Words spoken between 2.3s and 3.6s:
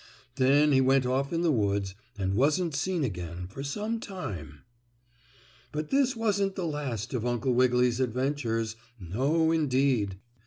wasn't seen again